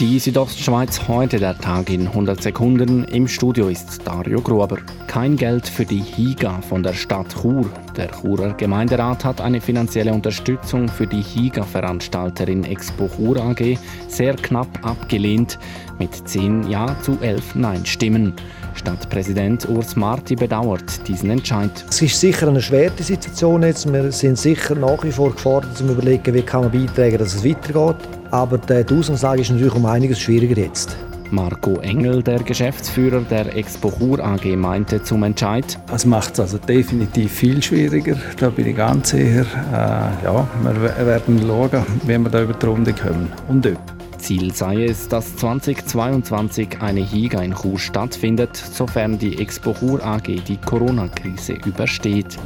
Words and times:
Die 0.00 0.18
Südostschweiz 0.18 1.06
heute 1.06 1.38
der 1.38 1.56
Tag 1.56 1.88
in 1.88 2.08
100 2.08 2.42
Sekunden. 2.42 3.04
Im 3.04 3.28
Studio 3.28 3.68
ist 3.68 4.04
Dario 4.04 4.40
Gruber. 4.40 4.78
Kein 5.06 5.36
Geld 5.36 5.68
für 5.68 5.84
die 5.84 6.00
HIGA 6.00 6.60
von 6.62 6.82
der 6.82 6.94
Stadt 6.94 7.32
Chur. 7.40 7.70
Der 7.96 8.08
Churer 8.08 8.54
Gemeinderat 8.54 9.24
hat 9.24 9.40
eine 9.40 9.60
finanzielle 9.60 10.12
Unterstützung 10.12 10.88
für 10.88 11.06
die 11.06 11.22
HIGA-Veranstalterin 11.22 12.64
Expo 12.64 13.08
Chur 13.08 13.36
AG 13.36 13.78
sehr 14.08 14.34
knapp 14.34 14.66
abgelehnt 14.84 15.60
mit 16.00 16.28
10 16.28 16.68
Ja 16.68 16.96
zu 17.00 17.16
11 17.20 17.54
Nein-Stimmen. 17.54 18.34
Stadtpräsident 18.74 19.68
Urs 19.68 19.94
Marti 19.94 20.34
bedauert 20.34 21.06
diesen 21.06 21.30
Entscheid. 21.30 21.70
Es 21.88 22.02
ist 22.02 22.18
sicher 22.18 22.48
eine 22.48 22.60
schwere 22.60 23.00
Situation 23.00 23.62
jetzt. 23.62 23.90
Wir 23.92 24.10
sind 24.10 24.38
sicher 24.38 24.74
nach 24.74 25.04
wie 25.04 25.12
vor 25.12 25.30
gefordert, 25.30 25.76
zu 25.76 25.84
überlegen, 25.84 26.34
wie 26.34 26.42
kann 26.42 26.62
man 26.62 26.72
beitragen, 26.72 27.18
dass 27.18 27.36
es 27.36 27.44
weitergeht. 27.44 27.96
Aber 28.34 28.58
die 28.58 28.84
Ausgangslage 28.92 29.42
ist 29.42 29.52
natürlich 29.52 29.76
um 29.76 29.86
einiges 29.86 30.18
schwieriger 30.18 30.60
jetzt. 30.60 30.96
Marco 31.30 31.76
Engel, 31.76 32.20
der 32.20 32.40
Geschäftsführer 32.40 33.20
der 33.20 33.54
Expo 33.54 33.92
Chur 33.96 34.18
AG, 34.18 34.44
meinte 34.56 35.00
zum 35.04 35.22
Entscheid. 35.22 35.78
Es 35.94 36.04
macht 36.04 36.32
es 36.32 36.40
also 36.40 36.58
definitiv 36.58 37.30
viel 37.30 37.62
schwieriger. 37.62 38.16
Da 38.40 38.50
bin 38.50 38.66
ich 38.66 38.76
ganz 38.76 39.10
sicher. 39.10 39.46
Äh, 39.72 40.24
ja, 40.24 40.48
wir 40.64 41.06
werden 41.06 41.40
schauen, 41.46 41.86
wie 42.02 42.18
wir 42.18 42.28
da 42.28 42.42
über 42.42 42.54
die 42.54 42.66
Runde 42.66 42.92
kommen 42.92 43.32
und 43.46 43.68
ob. 43.68 43.78
Ziel 44.18 44.52
sei 44.52 44.86
es, 44.86 45.06
dass 45.06 45.36
2022 45.36 46.80
eine 46.80 47.02
HIGA 47.02 47.40
in 47.40 47.54
Chur 47.54 47.78
stattfindet, 47.78 48.56
sofern 48.56 49.16
die 49.16 49.38
Expo 49.38 49.74
Chur 49.74 50.04
AG 50.04 50.24
die 50.24 50.56
Corona-Krise 50.56 51.52
übersteht. 51.64 52.36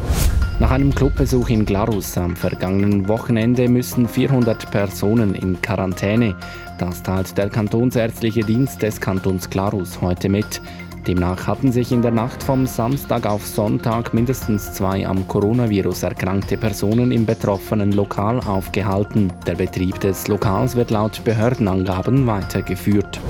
Nach 0.61 0.73
einem 0.73 0.93
Clubbesuch 0.93 1.51
in 1.51 1.65
Glarus 1.65 2.19
am 2.19 2.35
vergangenen 2.35 3.07
Wochenende 3.07 3.69
müssen 3.69 4.09
400 4.09 4.69
Personen 4.73 5.37
in 5.37 5.63
Quarantäne. 5.63 6.35
Das 6.79 7.05
teilt 7.05 7.39
der 7.39 7.49
Kantonsärztliche 7.49 8.41
Dienst 8.41 8.83
des 8.83 9.01
Kantons 9.01 9.51
Glarus 9.51 10.01
heute 10.01 10.29
mit. 10.29 10.61
Demnach 11.07 11.47
hatten 11.47 11.71
sich 11.71 11.93
in 11.93 12.03
der 12.03 12.11
Nacht 12.11 12.43
vom 12.43 12.67
Samstag 12.67 13.25
auf 13.25 13.47
Sonntag 13.47 14.13
mindestens 14.13 14.73
zwei 14.73 15.07
am 15.07 15.29
Coronavirus 15.29 16.03
erkrankte 16.03 16.57
Personen 16.57 17.13
im 17.13 17.25
betroffenen 17.25 17.93
Lokal 17.93 18.41
aufgehalten. 18.41 19.33
Der 19.47 19.55
Betrieb 19.55 20.01
des 20.01 20.27
Lokals 20.27 20.75
wird 20.75 20.91
laut 20.91 21.23
Behördenangaben 21.25 22.27
weitergeführt. 22.27 23.21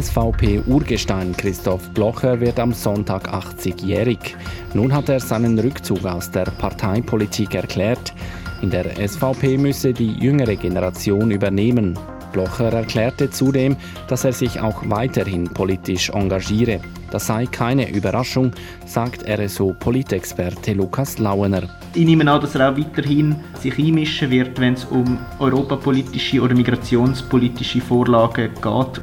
SVP-Urgestein 0.00 1.36
Christoph 1.36 1.90
Blocher 1.90 2.40
wird 2.40 2.58
am 2.58 2.72
Sonntag 2.72 3.28
80-jährig. 3.28 4.36
Nun 4.72 4.92
hat 4.92 5.10
er 5.10 5.20
seinen 5.20 5.58
Rückzug 5.58 6.04
aus 6.06 6.30
der 6.30 6.44
Parteipolitik 6.44 7.54
erklärt. 7.54 8.14
In 8.62 8.70
der 8.70 8.86
SVP 9.06 9.58
müsse 9.58 9.92
die 9.92 10.12
jüngere 10.14 10.56
Generation 10.56 11.30
übernehmen. 11.30 11.98
Blocher 12.32 12.72
erklärte 12.72 13.28
zudem, 13.28 13.76
dass 14.08 14.24
er 14.24 14.32
sich 14.32 14.58
auch 14.60 14.82
weiterhin 14.88 15.44
politisch 15.44 16.08
engagiere. 16.08 16.80
Das 17.10 17.26
sei 17.26 17.44
keine 17.44 17.90
Überraschung, 17.90 18.52
sagt 18.86 19.28
RSO-Politexperte 19.28 20.72
Lukas 20.72 21.18
Lauener. 21.18 21.68
Ich 21.94 22.06
nehme 22.06 22.30
an, 22.30 22.40
dass 22.40 22.54
er 22.54 22.72
auch 22.72 22.78
weiterhin 22.78 23.36
sich 23.60 23.78
einmischen 23.78 24.30
wird, 24.30 24.58
wenn 24.58 24.72
es 24.72 24.86
um 24.86 25.18
europapolitische 25.38 26.40
oder 26.40 26.54
migrationspolitische 26.54 27.82
Vorlagen 27.82 28.50
geht. 28.54 29.02